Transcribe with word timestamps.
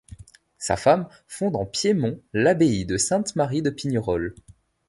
Sa 0.57 0.77
femme 0.77 1.07
fonde 1.27 1.55
en 1.55 1.67
Piémont 1.67 2.19
l'abbaye 2.33 2.87
de 2.87 2.97
Sainte-Marie 2.97 3.61
de 3.61 3.69
Pignerol. 3.69 4.33